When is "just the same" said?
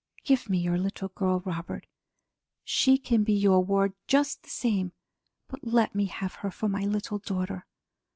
4.07-4.93